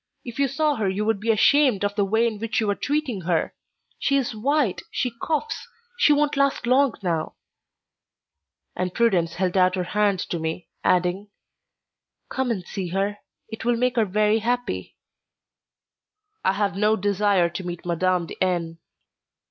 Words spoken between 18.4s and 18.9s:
N."